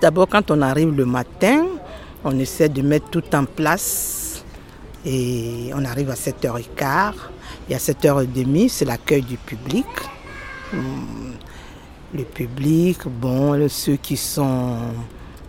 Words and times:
D'abord, 0.00 0.28
quand 0.28 0.50
on 0.50 0.62
arrive 0.62 0.94
le 0.94 1.04
matin, 1.04 1.66
on 2.24 2.38
essaie 2.38 2.68
de 2.68 2.82
mettre 2.82 3.10
tout 3.10 3.34
en 3.34 3.44
place. 3.44 4.44
Et 5.04 5.70
on 5.74 5.84
arrive 5.84 6.10
à 6.10 6.14
7h15. 6.14 7.12
Et 7.68 7.74
à 7.74 7.78
7h30, 7.78 8.68
c'est 8.68 8.84
l'accueil 8.84 9.22
du 9.22 9.36
public. 9.36 9.86
Hum, 10.72 11.34
le 12.14 12.24
public, 12.24 12.98
bon, 13.06 13.68
ceux 13.68 13.96
qui 13.96 14.16
sont 14.16 14.76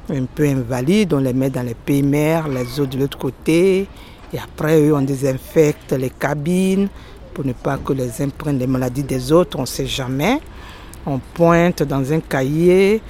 un 0.09 0.25
peu 0.25 0.47
invalides, 0.47 1.13
on 1.13 1.19
les 1.19 1.33
met 1.33 1.49
dans 1.49 1.63
les 1.63 1.75
PMR, 1.75 2.47
les 2.49 2.79
autres 2.79 2.95
de 2.95 2.99
l'autre 2.99 3.17
côté. 3.17 3.87
Et 4.33 4.39
après, 4.39 4.81
eux, 4.81 4.93
on 4.93 5.01
désinfecte 5.01 5.93
les 5.93 6.09
cabines 6.09 6.89
pour 7.35 7.45
ne 7.45 7.53
pas 7.53 7.77
que 7.77 7.93
les 7.93 8.21
uns 8.21 8.29
prennent 8.29 8.57
les 8.57 8.65
maladies 8.65 9.03
des 9.03 9.31
autres, 9.31 9.57
on 9.59 9.63
ne 9.63 9.67
sait 9.67 9.85
jamais. 9.85 10.39
On 11.05 11.19
pointe 11.19 11.83
dans 11.83 12.11
un 12.11 12.21
cahier 12.21 13.01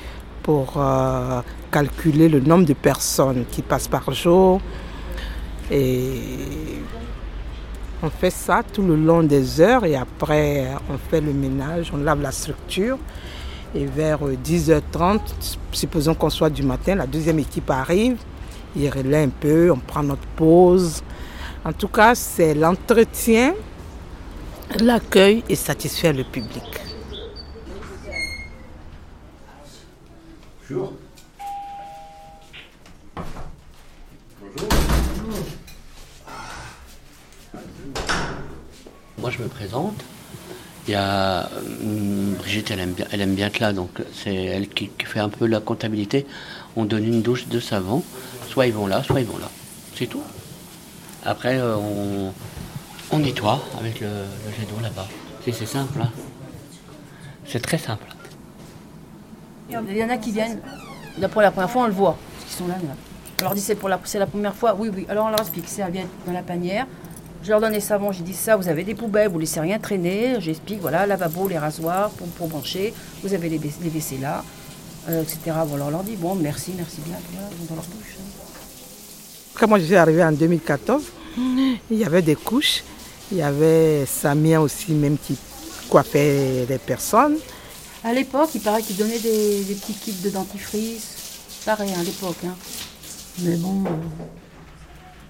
pour 0.45 0.75
euh, 0.77 1.41
calculer 1.71 2.29
le 2.29 2.39
nombre 2.39 2.65
de 2.65 2.73
personnes 2.73 3.45
qui 3.51 3.63
passent 3.63 3.87
par 3.87 4.11
jour. 4.13 4.61
Et 5.71 6.19
on 8.03 8.11
fait 8.11 8.29
ça 8.29 8.61
tout 8.61 8.83
le 8.83 8.95
long 8.95 9.23
des 9.23 9.59
heures 9.59 9.85
et 9.85 9.95
après 9.95 10.67
on 10.87 10.99
fait 10.99 11.19
le 11.19 11.33
ménage, 11.33 11.91
on 11.91 11.97
lave 11.97 12.21
la 12.21 12.31
structure. 12.31 12.99
Et 13.73 13.85
vers 13.85 14.19
10h30, 14.23 15.19
supposons 15.71 16.13
qu'on 16.13 16.29
soit 16.29 16.51
du 16.51 16.61
matin, 16.61 16.93
la 16.93 17.07
deuxième 17.07 17.39
équipe 17.39 17.71
arrive, 17.71 18.17
il 18.75 18.87
relaie 18.89 19.23
un 19.23 19.29
peu, 19.29 19.71
on 19.71 19.79
prend 19.79 20.03
notre 20.03 20.27
pause. 20.35 21.01
En 21.65 21.73
tout 21.73 21.87
cas, 21.87 22.13
c'est 22.13 22.53
l'entretien, 22.53 23.55
l'accueil 24.79 25.43
et 25.49 25.55
satisfaire 25.55 26.13
le 26.13 26.23
public. 26.23 26.84
Moi, 39.25 39.31
je 39.31 39.41
me 39.41 39.47
présente. 39.47 40.03
Il 40.87 40.91
y 40.91 40.93
a 40.93 41.49
hum, 41.81 42.35
Brigitte, 42.35 42.69
elle 42.69 42.79
aime 42.79 42.91
bien, 42.91 43.07
elle 43.11 43.21
aime 43.21 43.33
bien 43.33 43.49
là, 43.59 43.73
donc 43.73 43.89
c'est 44.13 44.35
elle 44.35 44.69
qui, 44.69 44.91
fait 45.03 45.19
un 45.19 45.29
peu 45.29 45.47
la 45.47 45.59
comptabilité. 45.59 46.27
On 46.75 46.85
donne 46.85 47.05
une 47.05 47.23
douche 47.23 47.47
de 47.47 47.59
savon, 47.59 48.03
soit 48.47 48.67
ils 48.67 48.73
vont 48.73 48.85
là, 48.85 49.01
soit 49.01 49.21
ils 49.21 49.25
vont 49.25 49.39
là. 49.39 49.49
C'est 49.95 50.05
tout. 50.05 50.21
Après, 51.25 51.57
euh, 51.57 51.75
on, 53.11 53.17
nettoie 53.17 53.63
avec 53.79 53.99
le, 53.99 54.09
jet 54.55 54.67
d'eau 54.69 54.79
là-bas. 54.79 55.07
C'est 55.43 55.65
simple. 55.65 55.99
Hein. 56.03 56.11
C'est 57.47 57.63
très 57.63 57.79
simple. 57.79 58.05
Il 59.71 59.97
y 59.97 60.03
en 60.03 60.09
a 60.09 60.17
qui 60.17 60.33
viennent, 60.33 60.59
pour 61.31 61.41
la 61.41 61.49
première 61.49 61.71
fois, 61.71 61.85
on 61.85 61.87
le 61.87 61.93
voit, 61.93 62.15
parce 62.31 62.45
qu'ils 62.45 62.57
sont 62.63 62.67
là. 62.67 62.75
On 63.41 63.43
leur 63.45 63.55
dit 63.55 63.61
c'est 63.61 63.73
la, 63.83 63.99
la 64.19 64.27
première 64.27 64.53
fois, 64.53 64.75
oui, 64.77 64.91
oui. 64.93 65.07
Alors 65.09 65.25
on 65.25 65.29
leur 65.29 65.41
explique, 65.41 65.67
ça 65.67 65.89
vient 65.89 66.05
dans 66.27 66.31
la 66.31 66.43
panière, 66.43 66.85
je 67.45 67.51
leur 67.51 67.61
donne 67.61 67.73
les 67.73 67.79
savons, 67.79 68.11
j'ai 68.11 68.23
dit 68.23 68.33
ça, 68.33 68.55
vous 68.55 68.67
avez 68.67 68.83
des 68.83 68.95
poubelles, 68.95 69.29
vous 69.29 69.37
laissez 69.37 69.59
rien 69.59 69.77
traîner. 69.77 70.37
J'explique, 70.39 70.81
voilà, 70.81 71.05
lavabo, 71.05 71.47
les 71.47 71.59
rasoirs 71.59 72.09
pour, 72.09 72.27
pour 72.29 72.47
brancher, 72.47 72.91
vous 73.21 73.35
avez 73.35 73.49
les, 73.49 73.59
les 73.59 73.89
WC 73.89 74.17
là, 74.19 74.43
euh, 75.09 75.21
etc. 75.21 75.37
Bon, 75.67 75.75
alors 75.75 75.87
on 75.87 75.91
leur 75.91 76.03
dit, 76.03 76.15
bon, 76.15 76.33
merci, 76.33 76.71
merci 76.75 77.01
bien, 77.05 77.15
ils 77.29 77.57
vont 77.57 77.65
dans 77.69 77.75
leur 77.75 77.83
douche. 77.83 78.15
Hein. 78.19 78.23
Quand 79.53 79.67
moi 79.67 79.77
je 79.77 79.85
suis 79.85 79.95
arrivée 79.95 80.23
en 80.23 80.31
2014, 80.31 81.03
il 81.37 81.97
y 81.97 82.03
avait 82.03 82.23
des 82.23 82.35
couches, 82.35 82.83
il 83.31 83.37
y 83.37 83.41
avait 83.43 84.07
Samia 84.07 84.59
aussi, 84.59 84.93
même 84.93 85.17
qui 85.19 85.37
coiffait 85.87 86.65
les 86.67 86.79
personnes. 86.79 87.37
À 88.03 88.11
l'époque, 88.11 88.49
il 88.55 88.61
paraît 88.61 88.81
qu'ils 88.81 88.97
donnaient 88.97 89.19
des, 89.19 89.75
petits 89.79 89.93
kits 89.93 90.21
de 90.23 90.31
dentifrice, 90.31 91.61
pareil 91.63 91.93
à 91.93 92.01
l'époque. 92.01 92.37
Hein. 92.43 92.55
Mais 93.41 93.55
bon, 93.57 93.83
euh, 93.85 93.89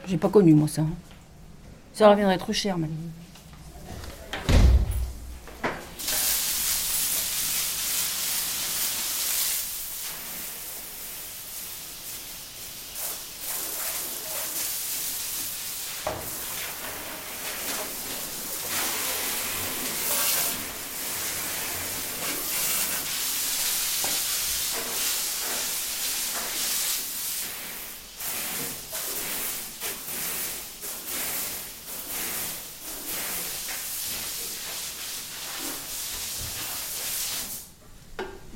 j'ai 0.08 0.18
pas 0.18 0.30
connu 0.30 0.54
moi 0.54 0.70
ça. 0.70 0.82
Hein. 0.82 1.05
Ça 1.96 2.10
reviendrait 2.10 2.38
trop 2.38 2.52
cher, 2.52 2.78
madame. 2.78 2.98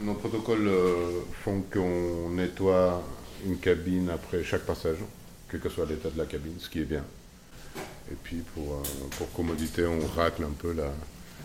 Nos 0.01 0.13
protocoles 0.13 0.67
euh, 0.67 1.21
font 1.43 1.61
qu'on 1.73 2.29
nettoie 2.29 3.03
une 3.45 3.57
cabine 3.57 4.09
après 4.09 4.43
chaque 4.43 4.61
passage, 4.65 4.97
quel 5.51 5.59
que 5.59 5.69
soit 5.69 5.85
l'état 5.85 6.09
de 6.09 6.17
la 6.17 6.25
cabine, 6.25 6.55
ce 6.57 6.69
qui 6.69 6.79
est 6.79 6.85
bien. 6.85 7.03
Et 8.11 8.15
puis 8.23 8.37
pour, 8.53 8.75
euh, 8.75 9.07
pour 9.17 9.31
commodité, 9.33 9.85
on 9.85 9.99
racle 10.15 10.43
un 10.43 10.53
peu 10.57 10.71
la, 10.71 10.91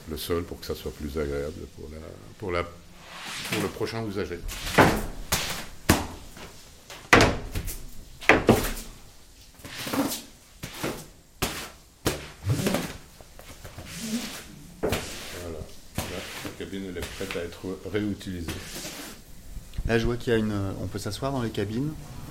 le 0.09 0.17
sol 0.17 0.45
pour 0.45 0.61
que 0.61 0.67
ça 0.67 0.75
soit 0.75 0.93
plus 0.93 1.19
agréable 1.19 1.67
pour, 1.77 1.89
la, 1.91 1.99
pour, 2.39 2.53
la, 2.53 2.63
pour 2.63 3.63
le 3.63 3.69
prochain 3.69 4.05
usager. 4.07 4.39
Prête 17.01 17.37
à 17.37 17.45
être 17.45 17.61
réutilisée. 17.93 18.47
Là, 19.87 19.99
je 19.99 20.07
vois 20.07 20.17
qu'il 20.17 20.33
y 20.33 20.37
a 20.37 20.39
une. 20.39 20.55
On 20.83 20.87
peut 20.87 20.99
s'asseoir 20.99 21.33
dans 21.33 21.43
les 21.43 21.51
cabines. 21.51 21.91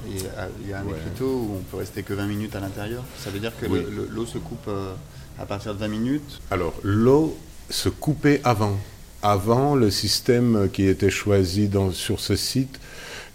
Et 0.10 0.20
euh, 0.38 0.48
il 0.62 0.70
y 0.70 0.74
a 0.74 0.80
un 0.80 0.88
écriteau 0.88 1.26
où 1.26 1.58
on 1.60 1.64
peut 1.72 1.78
rester 1.78 2.04
que 2.04 2.14
20 2.14 2.26
minutes 2.26 2.56
à 2.56 2.60
l'intérieur. 2.60 3.04
Ça 3.18 3.30
veut 3.30 3.40
dire 3.40 3.54
que 3.60 3.66
l'eau 3.66 4.26
se 4.26 4.38
coupe 4.38 4.68
euh, 4.68 4.94
à 5.40 5.46
partir 5.46 5.74
de 5.74 5.80
20 5.80 5.88
minutes 5.88 6.42
Alors, 6.52 6.74
l'eau 6.84 7.38
se 7.70 7.90
coupait 7.90 8.42
avant. 8.44 8.78
Avant, 9.22 9.76
le 9.76 9.90
système 9.90 10.70
qui 10.74 10.88
était 10.88 11.10
choisi 11.10 11.70
dans, 11.70 11.92
sur 11.92 12.20
ce 12.20 12.36
site, 12.36 12.80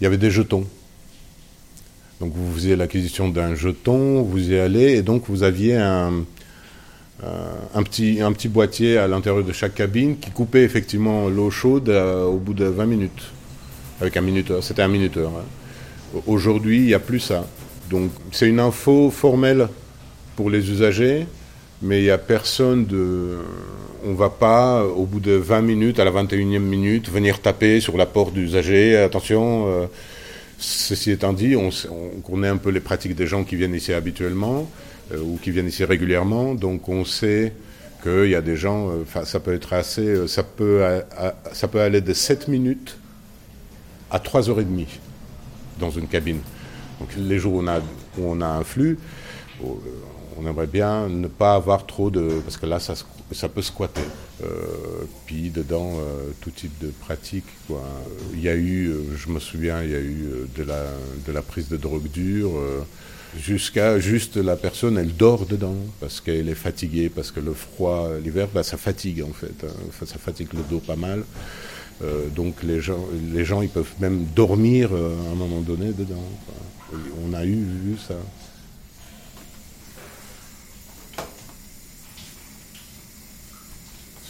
il 0.00 0.04
y 0.04 0.06
avait 0.06 0.18
des 0.18 0.30
jetons. 0.30 0.66
Donc, 2.20 2.34
vous 2.34 2.52
faisiez 2.54 2.76
l'acquisition 2.76 3.28
d'un 3.28 3.54
jeton, 3.54 4.22
vous 4.22 4.50
y 4.50 4.58
allez, 4.58 4.96
et 4.96 5.02
donc 5.02 5.24
vous 5.28 5.44
aviez 5.44 5.76
un, 5.76 6.24
un, 7.22 7.82
petit, 7.82 8.20
un 8.20 8.32
petit 8.32 8.48
boîtier 8.48 8.96
à 8.96 9.08
l'intérieur 9.08 9.44
de 9.44 9.52
chaque 9.52 9.74
cabine 9.74 10.18
qui 10.18 10.30
coupait 10.30 10.62
effectivement 10.62 11.28
l'eau 11.28 11.50
chaude 11.50 11.88
euh, 11.88 12.24
au 12.24 12.36
bout 12.36 12.54
de 12.54 12.64
20 12.64 12.86
minutes. 12.86 13.22
Avec 14.00 14.16
un 14.16 14.20
minuteur, 14.20 14.62
c'était 14.62 14.82
un 14.82 14.88
minuteur. 14.88 15.30
Hein. 15.36 16.20
Aujourd'hui, 16.26 16.78
il 16.78 16.86
n'y 16.86 16.94
a 16.94 17.00
plus 17.00 17.20
ça. 17.20 17.46
Donc 17.90 18.10
c'est 18.30 18.48
une 18.48 18.60
info 18.60 19.10
formelle 19.10 19.68
pour 20.36 20.50
les 20.50 20.70
usagers, 20.70 21.26
mais 21.82 22.00
il 22.00 22.04
n'y 22.04 22.10
a 22.10 22.18
personne 22.18 22.86
de... 22.86 23.38
On 24.04 24.12
ne 24.12 24.16
va 24.16 24.30
pas, 24.30 24.84
au 24.84 25.04
bout 25.04 25.18
de 25.18 25.32
20 25.32 25.62
minutes, 25.62 25.98
à 25.98 26.04
la 26.04 26.12
21e 26.12 26.60
minute, 26.60 27.10
venir 27.10 27.40
taper 27.40 27.80
sur 27.80 27.96
la 27.96 28.06
porte 28.06 28.32
d'usager. 28.32 28.96
Attention, 28.96 29.66
euh, 29.66 29.86
ceci 30.58 31.10
étant 31.10 31.32
dit, 31.32 31.56
on 31.56 31.70
connaît 32.20 32.46
un 32.46 32.58
peu 32.58 32.70
les 32.70 32.78
pratiques 32.78 33.16
des 33.16 33.26
gens 33.26 33.42
qui 33.42 33.56
viennent 33.56 33.74
ici 33.74 33.92
habituellement. 33.92 34.68
Euh, 35.12 35.22
ou 35.22 35.38
qui 35.42 35.50
viennent 35.50 35.68
ici 35.68 35.84
régulièrement. 35.84 36.54
Donc 36.54 36.88
on 36.88 37.04
sait 37.04 37.54
qu'il 38.02 38.28
y 38.28 38.34
a 38.34 38.42
des 38.42 38.56
gens, 38.56 38.90
euh, 38.90 39.24
ça 39.24 39.40
peut 39.40 39.54
être 39.54 39.72
assez, 39.72 40.02
euh, 40.02 40.26
ça 40.26 40.42
peut, 40.42 40.82
ça 41.52 41.68
peut 41.68 41.80
aller 41.80 42.00
de 42.00 42.12
7 42.12 42.48
minutes 42.48 42.98
à 44.10 44.18
3h30 44.18 44.86
dans 45.80 45.90
une 45.90 46.08
cabine. 46.08 46.40
Donc 47.00 47.08
les 47.16 47.38
jours 47.38 47.54
où 47.54 47.62
on 47.62 47.68
a, 47.68 47.78
où 47.78 48.22
on 48.22 48.40
a 48.42 48.46
un 48.46 48.64
flux, 48.64 48.98
on 49.62 50.46
aimerait 50.46 50.66
bien 50.66 51.08
ne 51.08 51.26
pas 51.26 51.54
avoir 51.54 51.86
trop 51.86 52.10
de... 52.10 52.40
Parce 52.44 52.56
que 52.56 52.66
là, 52.66 52.78
ça, 52.78 52.94
ça 53.32 53.48
peut 53.48 53.62
squatter. 53.62 54.02
puis 55.26 55.50
dedans, 55.50 55.94
tout 56.40 56.50
type 56.50 56.78
de 56.80 56.90
pratique. 57.00 57.46
Quoi. 57.66 57.82
Il 58.34 58.40
y 58.40 58.48
a 58.48 58.54
eu, 58.54 58.92
je 59.16 59.30
me 59.30 59.40
souviens, 59.40 59.82
il 59.82 59.90
y 59.90 59.94
a 59.94 60.00
eu 60.00 60.28
de 60.56 60.62
la, 60.62 60.84
de 61.26 61.32
la 61.32 61.42
prise 61.42 61.68
de 61.68 61.76
drogue 61.76 62.08
dure 62.08 62.52
jusqu'à 63.36 63.98
juste 63.98 64.36
la 64.36 64.56
personne, 64.56 64.98
elle 64.98 65.14
dort 65.14 65.46
dedans 65.46 65.76
parce 66.00 66.20
qu'elle 66.20 66.48
est 66.48 66.54
fatiguée, 66.54 67.08
parce 67.08 67.30
que 67.30 67.40
le 67.40 67.52
froid, 67.52 68.10
l'hiver, 68.22 68.48
bah, 68.52 68.62
ça 68.62 68.76
fatigue 68.76 69.22
en 69.22 69.32
fait, 69.32 69.64
hein. 69.64 70.06
ça 70.06 70.18
fatigue 70.18 70.52
le 70.54 70.62
dos 70.68 70.80
pas 70.80 70.96
mal. 70.96 71.24
Euh, 72.02 72.28
donc 72.28 72.62
les 72.62 72.80
gens, 72.80 73.04
les 73.32 73.44
gens, 73.44 73.60
ils 73.60 73.68
peuvent 73.68 73.94
même 73.98 74.24
dormir 74.34 74.90
euh, 74.92 75.14
à 75.28 75.32
un 75.32 75.34
moment 75.34 75.60
donné 75.60 75.92
dedans. 75.92 76.24
On 77.24 77.34
a 77.34 77.44
eu 77.44 77.96
ça. 78.06 78.14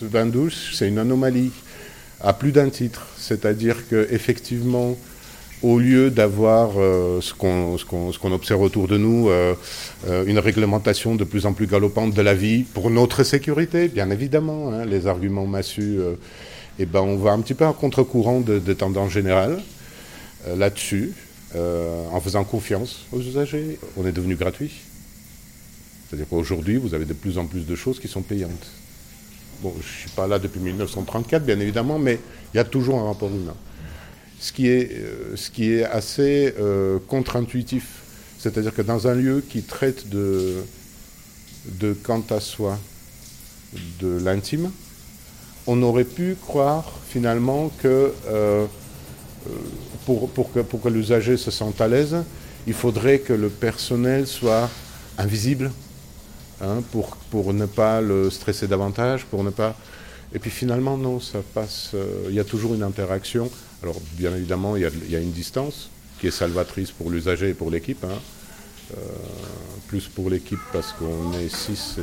Ce 0.01 0.05
bain 0.05 0.27
douche, 0.27 0.75
c'est 0.75 0.89
une 0.89 0.99
anomalie 0.99 1.51
à 2.21 2.33
plus 2.33 2.53
d'un 2.53 2.71
titre, 2.71 3.07
c'est-à-dire 3.17 3.89
que 3.89 4.09
effectivement 4.11 4.97
au 5.63 5.79
lieu 5.79 6.11
d'avoir 6.11 6.73
euh, 6.77 7.21
ce 7.21 7.35
qu'on 7.35 8.33
observe 8.33 8.63
autour 8.63 8.89
de 8.89 8.97
nous, 8.97 9.29
euh, 9.29 9.55
euh, 10.09 10.25
une 10.27 10.39
réglementation 10.39 11.15
de 11.15 11.25
plus 11.25 11.47
en 11.47 11.53
plus 11.53 11.67
galopante 11.67 12.15
de 12.15 12.23
la 12.23 12.35
vie 12.35 12.63
pour 12.63 12.91
notre 12.91 13.25
sécurité, 13.25 13.89
bien 13.89 14.11
évidemment, 14.11 14.73
hein, 14.73 14.85
les 14.85 15.07
arguments 15.07 15.47
massus, 15.47 15.99
et 16.01 16.83
eh 16.83 16.87
ben 16.87 17.01
on 17.01 17.17
va 17.17 17.33
un 17.33 17.41
petit 17.41 17.55
peu 17.55 17.67
à 17.67 17.73
contre-courant 17.73 18.41
de, 18.41 18.59
de 18.61 18.73
tendances 18.73 19.11
générales 19.11 19.61
là-dessus, 20.57 21.13
en 21.57 22.21
faisant 22.21 22.45
confiance 22.45 23.07
aux 23.11 23.21
usagers. 23.21 23.81
On 23.97 24.07
est 24.07 24.13
devenu 24.13 24.37
gratuit. 24.37 24.71
C'est-à-dire 26.09 26.29
qu'aujourd'hui, 26.31 26.77
vous 26.77 26.95
avez 26.95 27.05
de 27.05 27.15
plus 27.15 27.37
en 27.37 27.47
plus 27.47 27.67
de 27.67 27.75
choses 27.75 27.99
qui 27.99 28.07
sont 28.07 28.23
payantes. 28.23 28.69
Bon, 29.61 29.73
je 29.73 29.79
ne 29.79 29.83
suis 29.83 30.11
pas 30.11 30.29
là 30.29 30.39
depuis 30.39 30.61
1934, 30.61 31.45
bien 31.45 31.59
évidemment, 31.59 31.99
mais 31.99 32.21
il 32.55 32.59
y 32.59 32.61
a 32.61 32.65
toujours 32.65 33.01
un 33.01 33.07
rapport 33.07 33.29
humain 33.29 33.57
ce 34.41 34.53
qui 34.53 34.69
est, 34.69 34.93
euh, 34.93 35.37
ce 35.37 35.51
qui 35.51 35.73
est 35.73 35.85
assez 35.85 36.55
euh, 36.59 36.99
contre-intuitif. 37.09 38.03
C'est-à-dire 38.39 38.75
que 38.75 38.83
dans 38.83 39.09
un 39.09 39.15
lieu 39.15 39.43
qui 39.47 39.63
traite 39.63 40.09
de, 40.09 40.65
quant 42.05 42.23
à 42.31 42.41
soi, 42.41 42.79
de 44.01 44.19
l'intime, 44.25 44.71
on 45.67 45.83
aurait 45.83 46.05
pu 46.05 46.37
croire 46.41 46.91
finalement 47.09 47.71
que, 47.83 48.13
euh, 48.29 48.67
que, 50.07 50.61
pour 50.61 50.83
que 50.83 50.89
l'usager 50.89 51.37
se 51.37 51.51
sente 51.51 51.81
à 51.81 51.89
l'aise, 51.89 52.17
il 52.67 52.75
faudrait 52.75 53.19
que 53.19 53.33
le 53.33 53.49
personnel 53.49 54.27
soit 54.27 54.71
invisible 55.19 55.73
hein, 56.63 56.83
pour, 56.93 57.17
pour 57.31 57.53
ne 57.53 57.67
pas 57.67 58.01
le 58.01 58.31
stresser 58.31 58.69
davantage, 58.69 59.25
pour 59.25 59.43
ne 59.43 59.51
pas... 59.51 59.77
Et 60.33 60.39
puis 60.39 60.51
finalement, 60.51 60.97
non, 60.97 61.21
ça 61.21 61.41
passe. 61.55 61.93
Il 62.29 62.35
y 62.35 62.41
a 62.41 62.45
toujours 62.45 62.75
une 62.75 62.83
interaction 62.83 63.51
alors, 63.83 63.97
bien 64.13 64.35
évidemment, 64.35 64.77
il 64.77 64.83
y, 65.09 65.17
a, 65.17 65.21
une 65.21 65.31
distance 65.31 65.89
qui 66.21 66.27
est 66.27 66.33
salvatrice 66.33 66.91
pour 66.91 67.11
l'usager 67.11 67.51
et 67.51 67.55
pour 67.55 67.71
l'équipe. 67.71 68.03
Hein. 68.05 68.19
Euh, 68.97 69.01
plus 69.87 70.09
pour 70.09 70.31
l'équipe 70.31 70.59
parce 70.73 70.93
qu'on 70.95 71.33
est 71.35 71.49
6 71.49 71.99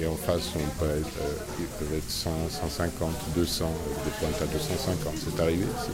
et, 0.00 0.06
en 0.06 0.14
face, 0.14 0.50
on 0.54 0.58
peut 0.78 0.90
être, 0.90 1.08
euh, 1.22 1.34
ils 1.58 1.66
peuvent 1.66 1.96
être 1.96 2.10
100, 2.10 2.30
150, 2.50 3.10
200, 3.34 3.72
des 4.04 4.10
pointes 4.20 4.42
à 4.42 4.46
250. 4.46 5.14
C'est 5.16 5.40
arrivé 5.42 5.64
ici. 5.64 5.90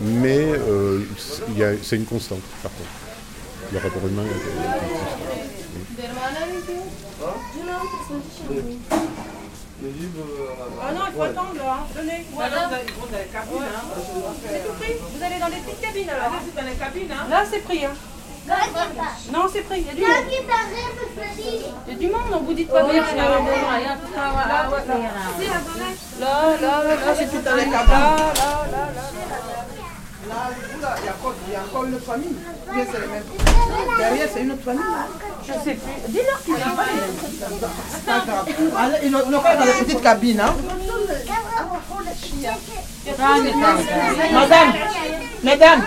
Mais 0.00 0.44
euh, 0.52 1.00
c'est 1.82 1.96
une 1.96 2.04
constante, 2.04 2.42
par 2.62 2.70
contre. 2.72 2.90
Le 3.72 3.78
rapport 3.78 4.06
humain 4.06 4.22
est, 4.22 4.34
une. 8.54 9.35
Ah 10.82 10.92
non, 10.92 11.00
il 11.08 11.14
faut 11.14 11.22
attendre 11.22 11.54
là. 11.56 11.86
Venez. 11.94 12.26
Voilà. 12.32 12.70
C'est 14.48 14.64
tout 14.64 14.72
pris. 14.80 14.94
Vous 15.00 15.22
allez 15.24 15.38
dans 15.38 15.48
les 15.48 15.56
petites 15.56 15.80
cabines 15.80 16.10
alors. 16.10 16.32
Là, 16.32 16.38
dans 16.56 16.66
les 16.68 16.74
cabines. 16.74 17.12
Hein. 17.12 17.26
Là, 17.30 17.44
c'est 17.50 17.60
pris. 17.60 17.84
Hein. 17.84 17.94
Non, 19.32 19.48
c'est 19.52 19.62
pris. 19.62 19.80
Il 19.80 19.86
y 19.86 19.90
a 19.90 19.94
du 19.94 20.00
monde. 20.02 20.10
Il 21.86 21.92
y 21.92 21.96
a 21.96 21.98
du 21.98 22.06
monde, 22.08 22.32
on 22.32 22.40
vous 22.40 22.54
dit 22.54 22.64
pas 22.64 22.84
bien. 22.84 23.02
Là, 23.02 23.04
là, 26.20 26.82
là, 26.82 26.94
là, 26.94 27.14
c'est 27.16 27.30
tout 27.30 27.42
dans 27.42 27.54
les 27.54 27.64
cabines. 27.64 27.90
Là, 27.90 28.16
là, 28.36 28.88
là, 28.96 29.04
là. 30.28 30.50
Là, 30.82 30.96
il 31.00 31.52
y 31.52 31.56
a 31.56 31.62
encore 31.62 31.84
une 31.84 31.94
autre 31.94 32.04
famille? 32.04 32.36
c'est 32.66 33.00
les 33.00 33.06
mêmes? 33.06 33.22
Derrière, 33.98 34.28
c'est 34.32 34.42
une 34.42 34.52
autre 34.52 34.62
famille. 34.62 34.82
Je 35.46 35.52
ne 35.52 35.58
sais 35.58 35.74
plus. 35.74 35.92
Dis-leur 36.08 36.42
qu'ils 36.42 36.54
sont 36.54 36.76
pas 36.76 36.84
les 36.86 37.00
mêmes. 37.00 37.14
C'est 37.88 38.04
pas 38.04 38.22
grave. 38.26 38.48
Ils 39.02 39.10
sont 39.10 39.30
dans 39.30 39.42
la 39.42 39.84
petite 39.84 40.02
cabine. 40.02 40.40
Hein. 40.40 40.54
Madame, 44.32 44.72
mesdames, 45.42 45.82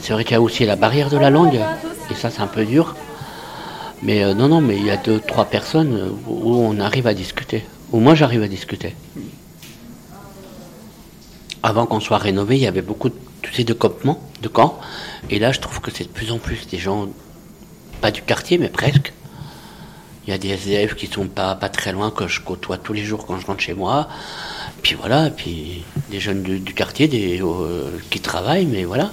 C'est 0.00 0.12
vrai 0.12 0.24
qu'il 0.24 0.32
y 0.32 0.36
a 0.36 0.40
aussi 0.40 0.64
la 0.64 0.76
barrière 0.76 1.10
de 1.10 1.16
la 1.16 1.30
langue, 1.30 1.60
et 2.10 2.14
ça 2.14 2.30
c'est 2.30 2.40
un 2.40 2.46
peu 2.46 2.64
dur. 2.64 2.94
Mais 4.02 4.22
euh, 4.22 4.34
non, 4.34 4.48
non, 4.48 4.60
mais 4.60 4.76
il 4.76 4.84
y 4.84 4.90
a 4.90 4.96
deux, 4.96 5.18
trois 5.18 5.46
personnes 5.46 6.16
où 6.28 6.54
on 6.54 6.78
arrive 6.78 7.06
à 7.06 7.14
discuter, 7.14 7.66
où 7.92 7.98
moi 7.98 8.14
j'arrive 8.14 8.42
à 8.42 8.48
discuter 8.48 8.94
avant 11.66 11.84
qu'on 11.86 11.98
soit 11.98 12.18
rénové, 12.18 12.54
il 12.56 12.62
y 12.62 12.68
avait 12.68 12.80
beaucoup 12.80 13.08
de, 13.08 13.62
de 13.64 13.72
campements, 13.72 14.20
de 14.40 14.46
camps. 14.46 14.78
Et 15.30 15.40
là, 15.40 15.50
je 15.50 15.58
trouve 15.58 15.80
que 15.80 15.90
c'est 15.90 16.04
de 16.04 16.08
plus 16.08 16.30
en 16.30 16.38
plus 16.38 16.68
des 16.68 16.78
gens, 16.78 17.08
pas 18.00 18.12
du 18.12 18.22
quartier, 18.22 18.56
mais 18.56 18.68
presque. 18.68 19.12
Il 20.26 20.30
y 20.30 20.32
a 20.32 20.38
des 20.38 20.50
SDF 20.50 20.94
qui 20.94 21.08
sont 21.08 21.26
pas, 21.26 21.56
pas 21.56 21.68
très 21.68 21.90
loin, 21.90 22.12
que 22.12 22.28
je 22.28 22.40
côtoie 22.40 22.78
tous 22.78 22.92
les 22.92 23.04
jours 23.04 23.26
quand 23.26 23.40
je 23.40 23.46
rentre 23.46 23.60
chez 23.60 23.74
moi. 23.74 24.08
Puis 24.82 24.94
voilà, 24.94 25.28
puis 25.30 25.84
des 26.08 26.20
jeunes 26.20 26.44
du, 26.44 26.72
quartier 26.72 27.08
des, 27.08 27.42
euh, 27.42 27.90
qui 28.10 28.20
travaillent, 28.20 28.66
mais 28.66 28.84
voilà. 28.84 29.10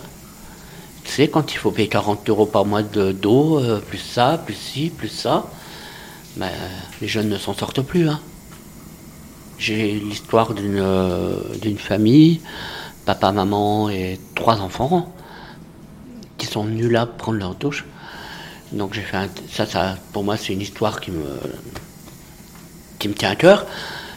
Tu 1.04 1.12
sais, 1.12 1.30
quand 1.30 1.54
il 1.54 1.58
faut 1.58 1.72
payer 1.72 1.88
40 1.88 2.30
euros 2.30 2.46
par 2.46 2.66
mois 2.66 2.84
d'eau, 2.84 3.58
euh, 3.58 3.80
plus 3.80 3.98
ça, 3.98 4.40
plus 4.46 4.54
ci, 4.54 4.92
plus 4.96 5.10
ça, 5.10 5.48
ben, 6.38 6.52
les 7.02 7.08
jeunes 7.08 7.30
ne 7.30 7.38
s'en 7.40 7.56
sortent 7.56 7.82
plus. 7.82 8.08
Hein. 8.08 8.20
J'ai 9.58 9.94
l'histoire 9.94 10.54
euh, 10.58 11.38
d'une 11.62 11.78
famille, 11.78 12.42
papa, 13.06 13.32
maman 13.32 13.90
et 13.90 14.20
trois 14.36 14.60
enfants, 14.60 15.14
qui 16.38 16.46
sont 16.46 16.64
venus 16.64 16.92
là 16.92 17.06
prendre 17.06 17.38
leur 17.38 17.56
douche. 17.56 17.86
Donc 18.72 18.94
j'ai 18.94 19.02
fait 19.02 19.30
ça, 19.50 19.66
ça, 19.66 19.98
pour 20.12 20.24
moi, 20.24 20.36
c'est 20.38 20.54
une 20.54 20.62
histoire 20.62 21.00
qui 21.00 21.12
me, 21.12 21.40
qui 23.00 23.08
me 23.08 23.14
tient 23.14 23.30
à 23.30 23.36
cœur. 23.36 23.66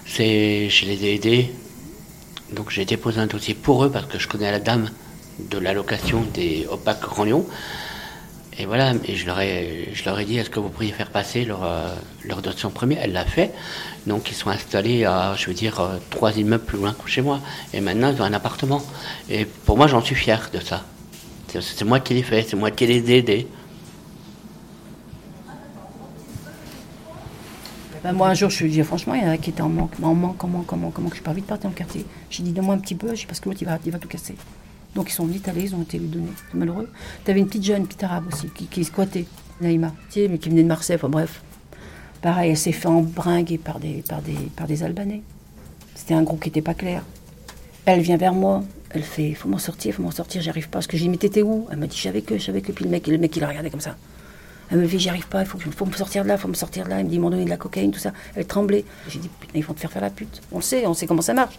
Je 0.06 0.22
les 0.22 1.04
ai 1.04 1.14
aidés. 1.14 1.52
Donc 2.52 2.70
j'ai 2.70 2.84
déposé 2.84 3.20
un 3.20 3.26
dossier 3.26 3.54
pour 3.54 3.84
eux 3.84 3.90
parce 3.90 4.06
que 4.06 4.18
je 4.18 4.28
connais 4.28 4.50
la 4.50 4.60
dame 4.60 4.88
de 5.38 5.58
l'allocation 5.58 6.24
des 6.32 6.66
OPAC 6.70 7.00
Grand 7.00 7.24
Lyon. 7.24 7.46
Et 8.58 8.64
voilà, 8.64 8.94
et 9.04 9.16
je 9.16 9.26
leur 9.26 9.38
ai, 9.40 9.90
je 9.92 10.04
leur 10.04 10.18
ai 10.18 10.24
dit, 10.24 10.38
est-ce 10.38 10.48
que 10.48 10.58
vous 10.58 10.70
pourriez 10.70 10.92
faire 10.92 11.10
passer 11.10 11.44
leur, 11.44 11.62
euh, 11.62 11.94
leur 12.24 12.40
dossier 12.40 12.64
en 12.64 12.70
premier 12.70 12.96
Elle 13.00 13.12
l'a 13.12 13.26
fait. 13.26 13.52
Donc 14.06 14.30
ils 14.30 14.34
sont 14.34 14.48
installés 14.48 15.04
à, 15.04 15.34
je 15.36 15.46
veux 15.46 15.54
dire, 15.54 15.78
euh, 15.80 15.98
trois 16.08 16.32
immeubles 16.38 16.64
plus 16.64 16.78
loin 16.78 16.94
que 16.94 17.08
chez 17.08 17.20
moi. 17.20 17.40
Et 17.74 17.82
maintenant, 17.82 18.10
ils 18.14 18.20
ont 18.22 18.24
un 18.24 18.32
appartement. 18.32 18.82
Et 19.28 19.44
pour 19.44 19.76
moi, 19.76 19.88
j'en 19.88 20.00
suis 20.00 20.14
fier 20.14 20.48
de 20.54 20.60
ça. 20.60 20.84
C'est 21.48 21.84
moi 21.84 22.00
qui 22.00 22.14
l'ai 22.14 22.22
fait, 22.22 22.42
c'est 22.42 22.56
moi 22.56 22.70
qui 22.70 22.86
les 22.86 23.10
ai 23.10 23.18
aidés. 23.18 23.46
Ben 28.02 28.12
moi, 28.12 28.28
un 28.28 28.34
jour, 28.34 28.50
je 28.50 28.64
lui 28.64 28.70
dit, 28.70 28.82
franchement, 28.82 29.14
il 29.14 29.22
y 29.22 29.26
en 29.26 29.30
a 29.30 29.36
qui 29.36 29.50
étaient 29.50 29.62
en 29.62 29.68
manque. 29.68 29.92
en 30.02 30.14
manque, 30.14 30.42
en 30.44 30.48
manque, 30.48 30.72
en 30.72 30.76
manque, 30.76 30.98
en. 30.98 31.08
Je 31.08 31.14
suis 31.14 31.22
pas 31.22 31.32
vite 31.32 31.46
partir 31.46 31.64
dans 31.64 31.74
le 31.74 31.78
quartier. 31.78 32.06
J'ai 32.30 32.42
dit, 32.42 32.52
donne-moi 32.52 32.74
un 32.74 32.78
petit 32.78 32.94
peu, 32.94 33.08
parce 33.26 33.40
que 33.40 33.48
l'autre, 33.48 33.62
il 33.62 33.66
va, 33.66 33.78
il 33.84 33.92
va 33.92 33.98
tout 33.98 34.08
casser. 34.08 34.34
Donc 34.96 35.10
ils 35.10 35.14
sont 35.14 35.26
vite 35.26 35.46
allés, 35.46 35.64
ils 35.64 35.74
ont 35.74 35.82
été 35.82 35.98
lui 35.98 36.08
donnés. 36.08 36.32
C'est 36.50 36.56
malheureux. 36.56 36.88
Tu 37.24 37.30
avais 37.30 37.40
une 37.40 37.46
petite 37.46 37.64
jeune, 37.64 37.82
une 37.82 37.86
petite 37.86 38.02
arabe 38.02 38.24
aussi, 38.32 38.48
qui, 38.48 38.82
squattait, 38.82 39.26
Naïma, 39.60 39.92
mais 40.16 40.38
qui 40.38 40.48
venait 40.48 40.62
de 40.62 40.68
Marseille, 40.68 40.96
enfin 40.96 41.10
bref. 41.10 41.42
Pareil, 42.22 42.50
elle 42.50 42.56
s'est 42.56 42.72
fait 42.72 42.88
embringuer 42.88 43.58
par 43.58 43.78
des, 43.78 44.02
par 44.08 44.22
des, 44.22 44.36
par 44.56 44.66
des 44.66 44.82
Albanais. 44.82 45.22
C'était 45.94 46.14
un 46.14 46.22
groupe 46.22 46.40
qui 46.40 46.48
n'était 46.48 46.62
pas 46.62 46.72
clair. 46.72 47.02
Elle 47.84 48.00
vient 48.00 48.16
vers 48.16 48.32
moi, 48.32 48.64
elle 48.90 49.02
fait 49.02 49.34
Faut 49.34 49.48
m'en 49.48 49.58
sortir, 49.58 49.94
faut 49.94 50.02
m'en 50.02 50.10
sortir, 50.10 50.40
j'arrive 50.40 50.68
pas. 50.70 50.78
Parce 50.78 50.86
que 50.86 50.96
j'ai 50.96 51.04
dit 51.04 51.10
Mais 51.10 51.18
t'étais 51.18 51.42
où? 51.42 51.66
Elle 51.70 51.76
m'a 51.76 51.86
dit 51.86 51.98
J'avais 51.98 52.22
que, 52.22 52.38
j'avais 52.38 52.62
que. 52.62 52.72
Puis 52.72 52.84
le 52.84 52.90
mec, 52.90 53.06
le 53.06 53.18
mec, 53.18 53.36
il 53.36 53.44
a 53.44 53.48
regardé 53.48 53.68
comme 53.68 53.80
ça. 53.80 53.96
Elle 54.70 54.78
me 54.78 54.86
dit 54.86 54.98
J'y 54.98 55.10
arrive 55.10 55.28
pas, 55.28 55.42
il 55.42 55.46
faut, 55.46 55.58
faut 55.58 55.86
me 55.86 55.92
sortir 55.92 56.22
de 56.22 56.28
là, 56.28 56.38
faut 56.38 56.48
me 56.48 56.54
sortir 56.54 56.84
de 56.84 56.90
là. 56.90 57.00
Il 57.00 57.04
me 57.04 57.10
dit 57.10 57.16
Ils 57.16 57.20
m'ont 57.20 57.30
donné 57.30 57.44
de 57.44 57.50
la 57.50 57.58
cocaïne, 57.58 57.90
tout 57.90 58.00
ça. 58.00 58.12
Elle 58.34 58.46
tremblait. 58.46 58.86
J'ai 59.08 59.18
dit 59.18 59.30
Putain, 59.40 59.58
ils 59.58 59.64
vont 59.64 59.74
te 59.74 59.80
faire 59.80 59.92
faire 59.92 60.02
la 60.02 60.10
pute. 60.10 60.40
On 60.52 60.56
le 60.56 60.62
sait, 60.62 60.86
on 60.86 60.94
sait 60.94 61.06
comment 61.06 61.22
ça 61.22 61.34
marche. 61.34 61.58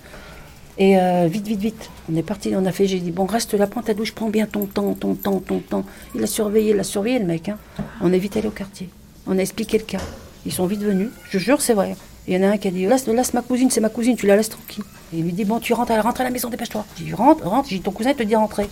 Et 0.80 1.00
euh, 1.00 1.28
vite, 1.28 1.48
vite, 1.48 1.60
vite. 1.60 1.90
On 2.12 2.16
est 2.16 2.24
parti, 2.24 2.54
on 2.56 2.66
a 2.66 2.72
fait, 2.72 2.86
j'ai 2.86 3.00
dit, 3.00 3.12
bon, 3.12 3.26
reste 3.26 3.54
là, 3.56 3.66
prends 3.66 3.82
ta 3.82 3.94
douche, 3.94 4.14
prends 4.14 4.30
bien 4.30 4.46
ton 4.46 4.66
temps, 4.66 4.94
ton 4.94 5.16
temps, 5.16 5.40
ton 5.40 5.60
temps. 5.60 5.84
Il 6.14 6.24
a 6.24 6.28
surveillé, 6.28 6.72
il 6.72 6.80
a 6.80 6.84
surveillé 6.84 7.20
le 7.20 7.26
mec. 7.26 7.50
Hein. 7.50 7.58
On 8.02 8.14
est 8.14 8.20
vite 8.20 8.38
allé 8.38 8.48
au 8.48 8.52
quartier. 8.52 8.90
On 9.26 9.38
a 9.38 9.42
expliqué 9.42 9.80
le 9.80 9.84
cas. 9.84 10.02
Ils 10.46 10.54
sont 10.54 10.68
vite 10.68 10.82
venus, 10.82 11.10
je 11.30 11.40
jure, 11.40 11.62
c'est 11.62 11.74
vrai. 11.74 11.96
Il 12.28 12.36
y 12.36 12.38
en 12.38 12.48
a 12.48 12.52
un 12.54 12.58
qui 12.58 12.68
a 12.68 12.72
dit, 12.72 12.86
laisse, 12.86 13.08
laisse 13.08 13.34
ma 13.34 13.42
cousine, 13.42 13.70
c'est 13.72 13.82
ma 13.82 13.90
cousine, 13.90 14.16
tu 14.16 14.28
la 14.28 14.36
laisses 14.36 14.50
tranquille. 14.50 14.84
Et 15.14 15.18
il 15.18 15.24
lui 15.24 15.34
dit, 15.34 15.46
bon, 15.46 15.60
tu 15.60 15.74
rentres, 15.74 15.94
rentre 15.94 16.22
à 16.22 16.24
la 16.24 16.30
maison, 16.30 16.50
dépêche-toi. 16.50 16.86
J'ai 16.98 17.06
dit, 17.06 17.14
rentre, 17.14 17.46
rentre, 17.48 17.70
j'ai 17.70 17.78
dit, 17.78 17.82
ton 17.82 17.92
cousin 17.92 18.14
te 18.14 18.24
dit 18.24 18.36
rentrer. 18.36 18.70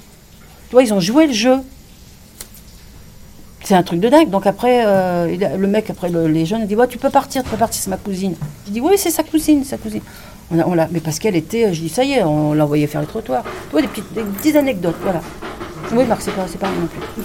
Toi, 0.70 0.84
ils 0.84 0.94
ont 0.94 1.00
joué 1.00 1.28
le 1.28 1.34
jeu. 1.34 1.58
C'est 3.64 3.74
un 3.74 3.84
truc 3.84 4.00
de 4.00 4.10
dingue. 4.10 4.30
Donc 4.30 4.46
après, 4.46 4.86
euh, 4.86 5.58
le 5.58 5.68
mec, 5.68 5.90
après 5.90 6.10
les 6.10 6.46
jeunes, 6.46 6.62
il 6.62 6.68
dit, 6.68 6.76
ouais, 6.76 6.88
tu 6.88 6.98
peux 6.98 7.10
partir, 7.10 7.44
tu 7.44 7.50
peux 7.50 7.58
partir, 7.58 7.82
c'est 7.82 7.90
ma 7.90 7.98
cousine. 7.98 8.36
Je 8.68 8.72
dis, 8.72 8.82
oui, 8.82 8.96
c'est 8.98 9.10
sa 9.10 9.24
cousine, 9.24 9.64
sa 9.64 9.78
cousine. 9.78 10.02
Mais 10.52 11.00
parce 11.00 11.20
qu'elle 11.20 11.36
était, 11.36 11.74
je 11.74 11.82
dis, 11.82 11.90
ça 11.90 12.04
y 12.04 12.14
est, 12.14 12.24
on 12.24 12.54
l'a 12.54 12.64
envoyé 12.64 12.88
faire 12.88 13.02
les 13.02 13.08
trottoirs. 13.08 13.44
Tu 13.44 13.72
vois, 13.72 13.82
des 13.82 13.88
petites, 13.88 14.14
des 14.14 14.24
petites 14.24 14.56
anecdotes, 14.56 14.96
voilà. 15.02 15.22
Oui, 15.92 16.06
Marc, 16.06 16.22
c'est 16.22 16.32
pas, 16.32 16.48
c'est 16.48 16.60
pas 16.60 16.70
non 16.70 16.88
plus. 16.88 17.24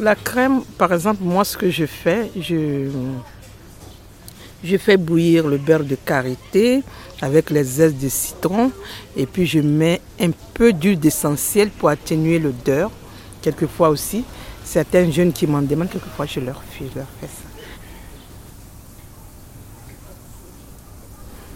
La 0.00 0.14
crème, 0.14 0.62
par 0.78 0.92
exemple, 0.92 1.22
moi, 1.22 1.44
ce 1.44 1.56
que 1.56 1.70
je 1.70 1.84
fais, 1.84 2.30
je, 2.38 2.88
Je 4.64 4.76
fais 4.76 4.96
bouillir 4.96 5.46
le 5.46 5.56
beurre 5.56 5.84
de 5.84 5.94
karité 5.94 6.82
avec 7.20 7.50
les 7.50 7.62
zestes 7.62 7.98
de 7.98 8.08
citron 8.08 8.72
et 9.16 9.26
puis 9.26 9.46
je 9.46 9.60
mets 9.60 10.00
un 10.20 10.30
peu 10.54 10.72
d'huile 10.72 10.98
d'essentiel 10.98 11.70
pour 11.70 11.90
atténuer 11.90 12.38
l'odeur. 12.40 12.90
Quelquefois 13.40 13.88
aussi, 13.88 14.24
certains 14.64 15.10
jeunes 15.10 15.32
qui 15.32 15.46
m'en 15.46 15.62
demandent, 15.62 15.90
quelquefois 15.90 16.26
je 16.26 16.40
leur 16.40 16.60
fais, 16.62 16.86
je 16.92 16.98
leur 16.98 17.06
fais 17.20 17.26
ça. 17.26 17.48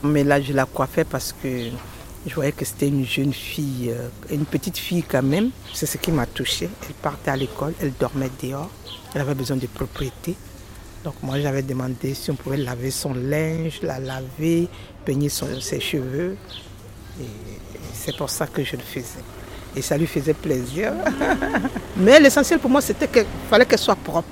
Mais 0.05 0.25
là, 0.25 0.41
je 0.41 0.53
la 0.53 0.65
coiffais 0.65 1.05
parce 1.05 1.33
que 1.33 1.71
je 2.27 2.35
voyais 2.35 2.53
que 2.53 2.65
c'était 2.65 2.89
une 2.89 3.05
jeune 3.05 3.33
fille, 3.33 3.91
euh, 3.91 4.09
une 4.31 4.45
petite 4.45 4.79
fille 4.79 5.03
quand 5.03 5.23
même. 5.23 5.51
C'est 5.75 5.87
ce 5.87 5.99
qui 5.99 6.13
m'a 6.13 6.27
touchée. 6.27 6.69
Elle 6.89 6.95
partait 6.95 7.33
à 7.33 7.37
l'école, 7.37 7.75
elle 7.81 7.93
dormait 7.99 8.31
dehors. 8.43 8.71
Elle 9.15 9.21
avait 9.23 9.35
besoin 9.35 9.57
de 9.57 9.67
propriété. 9.67 10.37
Donc 11.05 11.15
moi, 11.23 11.41
j'avais 11.41 11.63
demandé 11.63 12.15
si 12.15 12.31
on 12.31 12.35
pouvait 12.35 12.57
laver 12.57 12.91
son 12.91 13.15
linge, 13.15 13.81
la 13.83 13.99
laver, 13.99 14.69
peigner 15.05 15.29
ses 15.29 15.81
cheveux. 15.81 16.37
Et 17.21 17.25
c'est 17.93 18.17
pour 18.17 18.31
ça 18.31 18.47
que 18.47 18.63
je 18.63 18.77
le 18.77 18.83
faisais. 18.83 19.25
Et 19.75 19.83
ça 19.83 19.97
lui 19.97 20.07
faisait 20.07 20.35
plaisir. 20.35 20.93
Mais 21.97 22.21
l'essentiel 22.21 22.59
pour 22.59 22.71
moi, 22.71 22.81
c'était 22.81 23.09
qu'il 23.09 23.27
fallait 23.51 23.67
qu'elle 23.67 23.79
soit 23.79 23.97
propre 23.97 24.29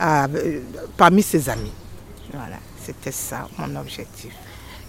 euh, 0.00 0.60
parmi 0.96 1.22
ses 1.22 1.48
amis. 1.48 1.72
Voilà, 2.32 2.58
c'était 2.84 3.12
ça 3.12 3.48
mon 3.56 3.74
objectif. 3.76 4.32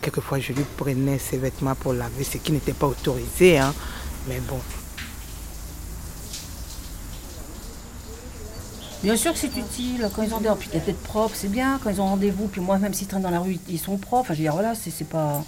Quelquefois, 0.01 0.39
je 0.39 0.51
lui 0.51 0.65
prenais 0.75 1.19
ses 1.19 1.37
vêtements 1.37 1.75
pour 1.75 1.93
laver, 1.93 2.23
ce 2.23 2.37
qui 2.37 2.51
n'était 2.51 2.73
pas 2.73 2.87
autorisé. 2.87 3.59
Hein. 3.59 3.73
Mais 4.27 4.39
bon. 4.39 4.59
Bien 9.03 9.15
sûr 9.15 9.33
que 9.33 9.39
c'est 9.39 9.55
utile. 9.57 10.07
Quand 10.15 10.21
ils 10.21 10.33
ont 10.33 10.39
des 10.39 10.49
puis 10.59 10.69
tête 10.69 11.01
propre, 11.01 11.35
c'est 11.35 11.47
bien. 11.47 11.79
Quand 11.83 11.89
ils 11.89 11.99
ont 11.99 12.07
rendez-vous, 12.07 12.47
puis 12.47 12.61
moi, 12.61 12.77
même 12.77 12.93
s'ils 12.93 13.07
traînent 13.07 13.23
dans 13.23 13.31
la 13.31 13.39
rue, 13.39 13.57
ils 13.67 13.79
sont 13.79 13.97
propres. 13.97 14.21
Enfin, 14.21 14.33
je 14.33 14.39
veux 14.39 14.43
dire, 14.43 14.53
voilà, 14.53 14.73
c'est 14.75 15.07
pas. 15.07 15.43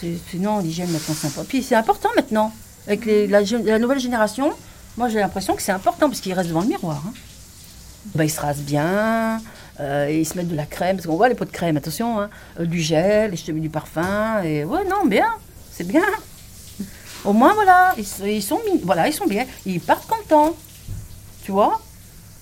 C'est, 0.00 0.18
non, 0.34 0.60
l'hygiène 0.60 0.90
maintenant, 0.90 1.14
c'est 1.18 1.26
important. 1.26 1.48
Puis 1.48 1.62
c'est 1.62 1.74
important 1.74 2.10
maintenant. 2.14 2.52
Avec 2.86 3.06
la, 3.06 3.78
nouvelle 3.78 3.98
génération, 3.98 4.52
moi, 4.96 5.08
j'ai 5.08 5.18
l'impression 5.18 5.56
que 5.56 5.62
c'est 5.62 5.72
important 5.72 6.08
parce 6.08 6.20
qu'ils 6.20 6.34
restent 6.34 6.50
devant 6.50 6.60
le 6.60 6.68
miroir. 6.68 7.02
Hein. 7.06 7.12
Ben, 8.14 8.22
ils 8.22 8.30
se 8.30 8.40
rasent 8.40 8.60
bien, 8.60 9.40
euh, 9.80 10.08
ils 10.10 10.24
se 10.24 10.36
mettent 10.36 10.48
de 10.48 10.54
la 10.54 10.66
crème, 10.66 10.96
parce 10.96 11.08
qu'on 11.08 11.16
voit 11.16 11.28
les 11.28 11.34
pots 11.34 11.44
de 11.44 11.50
crème, 11.50 11.76
attention, 11.76 12.20
hein. 12.20 12.30
euh, 12.60 12.66
du 12.66 12.80
gel, 12.80 13.34
et 13.34 13.36
je 13.36 13.44
te 13.44 13.50
mets 13.50 13.60
du 13.60 13.68
parfum, 13.68 14.42
et 14.44 14.64
ouais, 14.64 14.84
non, 14.84 15.04
bien, 15.06 15.26
c'est 15.72 15.86
bien. 15.86 16.04
Au 17.24 17.32
moins, 17.32 17.52
voilà, 17.54 17.94
ils, 17.98 18.42
sont, 18.42 18.60
voilà, 18.84 19.08
ils 19.08 19.12
sont 19.12 19.26
bien, 19.26 19.44
ils 19.64 19.80
partent 19.80 20.06
contents, 20.06 20.54
tu 21.42 21.50
vois. 21.50 21.80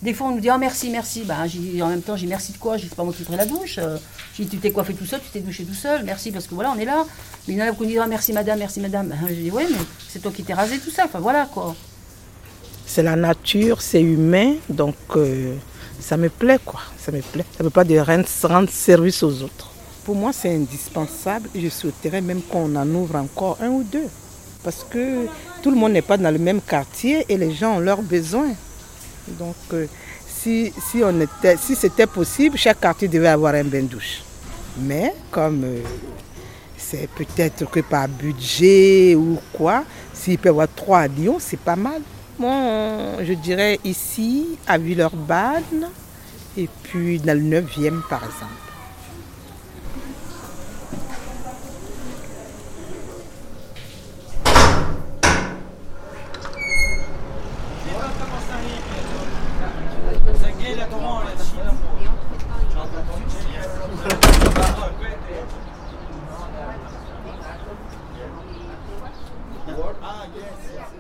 Des 0.05 0.13
fois, 0.13 0.27
on 0.27 0.33
nous 0.33 0.41
dit, 0.41 0.51
oh 0.55 0.59
merci, 0.59 0.91
merci. 0.91 1.23
Ben, 1.25 1.47
en 1.83 1.89
même 1.89 2.03
temps, 2.03 2.15
j'ai 2.15 2.27
merci 2.27 2.53
de 2.53 2.59
quoi? 2.59 2.77
Je 2.77 2.87
sais 2.87 2.95
pas 2.95 3.05
moi 3.05 3.15
qui 3.17 3.25
ferai 3.25 3.39
la 3.39 3.47
douche. 3.47 3.79
Euh, 3.79 3.97
j'ai 4.37 4.45
tu 4.45 4.59
t'es 4.59 4.71
coiffé 4.71 4.93
tout 4.93 5.07
seul, 5.07 5.19
tu 5.25 5.31
t'es 5.31 5.41
douché 5.41 5.65
tout 5.65 5.73
seul, 5.73 6.05
merci, 6.05 6.31
parce 6.31 6.47
que 6.47 6.55
voilà, 6.55 6.75
on 6.77 6.79
est 6.79 6.85
là. 6.85 7.07
Mais 7.49 7.55
il 7.55 7.59
y 7.59 7.63
en 7.63 7.67
a 7.67 7.73
qui 7.73 7.87
disent, 7.87 8.03
oh, 8.05 8.07
merci 8.07 8.35
madame, 8.35 8.59
merci 8.59 8.81
madame. 8.81 9.09
Ben, 9.09 9.17
je 9.31 9.35
dis, 9.35 9.51
ouais, 9.51 9.67
mais 9.71 9.79
c'est 10.07 10.19
toi 10.19 10.31
qui 10.31 10.45
t'es 10.45 10.53
rasé 10.53 10.79
tout 10.79 10.91
ça, 10.91 11.07
enfin 11.07 11.21
voilà 11.21 11.47
quoi. 11.47 11.75
C'est 12.85 13.03
la 13.03 13.17
nature, 13.17 13.81
c'est 13.81 14.03
humain, 14.03 14.57
donc 14.69 14.95
ça 15.99 16.19
me 16.19 16.29
plaît 16.29 16.61
quoi, 16.63 16.81
ça 16.99 17.11
me 17.11 17.23
plaît. 17.23 17.47
Ça 17.53 17.61
ne 17.61 17.65
veut 17.65 17.71
pas 17.71 17.85
de 17.85 17.97
rendre 17.99 18.69
service 18.69 19.23
aux 19.23 19.43
autres. 19.43 19.71
Pour 20.05 20.17
moi, 20.17 20.35
c'est 20.35 20.55
indispensable 20.55 21.49
et 21.55 21.63
je 21.63 21.71
souhaiterais 21.71 22.21
même 22.21 22.43
qu'on 22.43 22.77
en 22.77 22.89
ouvre 22.91 23.17
encore 23.17 23.57
un 23.63 23.69
ou 23.69 23.83
deux. 23.83 24.09
Parce 24.63 24.85
que 24.85 25.27
tout 25.63 25.71
le 25.71 25.77
monde 25.77 25.93
n'est 25.93 26.03
pas 26.03 26.19
dans 26.19 26.31
le 26.31 26.39
même 26.39 26.61
quartier 26.61 27.25
et 27.31 27.39
les 27.39 27.55
gens 27.55 27.77
ont 27.77 27.81
leurs 27.81 28.03
besoins. 28.03 28.53
Donc, 29.29 29.57
euh, 29.73 29.87
si, 30.27 30.73
si, 30.91 31.03
on 31.03 31.21
était, 31.21 31.57
si 31.57 31.75
c'était 31.75 32.07
possible, 32.07 32.57
chaque 32.59 32.81
quartier 32.81 33.09
devait 33.09 33.29
avoir 33.29 33.55
un 33.55 33.65
bain-douche. 33.65 34.23
Mais 34.79 35.15
comme 35.31 35.65
euh, 35.65 35.81
c'est 36.77 37.09
peut-être 37.11 37.71
que 37.71 37.81
par 37.81 38.09
budget 38.09 39.15
ou 39.15 39.39
quoi, 39.53 39.85
s'il 40.13 40.39
peut 40.39 40.49
y 40.49 40.51
avoir 40.51 40.69
trois 40.75 41.01
à 41.01 41.07
Lyon, 41.07 41.37
c'est 41.39 41.61
pas 41.61 41.77
mal. 41.77 42.03
Moi, 42.39 43.23
je 43.23 43.33
dirais 43.35 43.79
ici, 43.85 44.59
à 44.67 44.77
Villeurbanne, 44.77 45.89
et 46.57 46.69
puis 46.83 47.19
dans 47.21 47.39
le 47.39 47.61
9e 47.61 48.03
par 48.09 48.25
exemple. 48.25 48.64
What? 69.75 69.97
Ah, 70.01 70.29
yes, 70.37 70.71
yes. 70.73 70.94